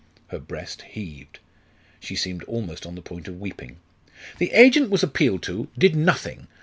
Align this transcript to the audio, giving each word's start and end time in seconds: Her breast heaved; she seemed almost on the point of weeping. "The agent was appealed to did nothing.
Her 0.29 0.39
breast 0.39 0.81
heaved; 0.81 1.37
she 1.99 2.15
seemed 2.15 2.41
almost 2.45 2.87
on 2.87 2.95
the 2.95 3.03
point 3.03 3.27
of 3.27 3.39
weeping. 3.39 3.77
"The 4.39 4.49
agent 4.51 4.89
was 4.89 5.03
appealed 5.03 5.43
to 5.43 5.67
did 5.77 5.95
nothing. 5.95 6.47